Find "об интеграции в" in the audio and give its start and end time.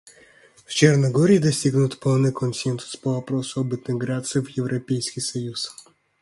3.61-4.49